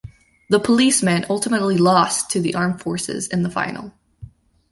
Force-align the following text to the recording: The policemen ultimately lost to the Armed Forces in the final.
The 0.49 0.59
policemen 0.59 1.27
ultimately 1.29 1.77
lost 1.77 2.31
to 2.31 2.41
the 2.41 2.55
Armed 2.55 2.81
Forces 2.81 3.27
in 3.27 3.43
the 3.43 3.51
final. 3.51 3.93